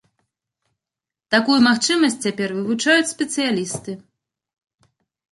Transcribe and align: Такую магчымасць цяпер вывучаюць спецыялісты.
Такую 1.33 1.57
магчымасць 1.67 2.17
цяпер 2.25 2.49
вывучаюць 2.59 3.11
спецыялісты. 3.11 3.91